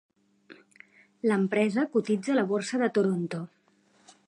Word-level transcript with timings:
L'empresa 1.31 1.85
cotitza 1.97 2.33
a 2.37 2.39
la 2.39 2.47
Borsa 2.55 2.83
de 2.85 2.91
Toronto. 2.99 3.45